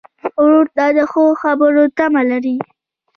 ورور 0.41 0.67
ته 0.75 0.85
د 0.97 0.99
ښو 1.11 1.23
خبرو 1.41 1.83
تمه 1.97 2.21
لرې. 2.29 2.57